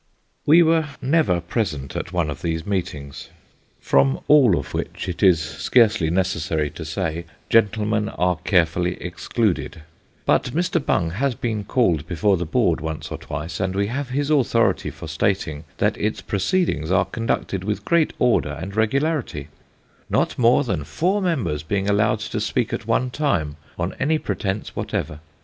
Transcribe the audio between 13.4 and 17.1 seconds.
and we have his authority for stating, that its proceedings are